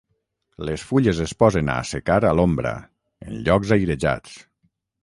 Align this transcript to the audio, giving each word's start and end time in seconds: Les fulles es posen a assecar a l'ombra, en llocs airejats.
Les 0.69 0.85
fulles 0.91 1.19
es 1.25 1.33
posen 1.43 1.69
a 1.75 1.75
assecar 1.83 2.17
a 2.31 2.33
l'ombra, 2.41 2.75
en 3.29 3.39
llocs 3.49 3.77
airejats. 3.79 4.43